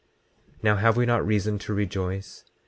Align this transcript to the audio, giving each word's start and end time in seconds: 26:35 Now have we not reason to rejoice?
26:35 0.63 0.63
Now 0.63 0.75
have 0.77 0.97
we 0.97 1.05
not 1.05 1.27
reason 1.27 1.59
to 1.59 1.75
rejoice? 1.75 2.43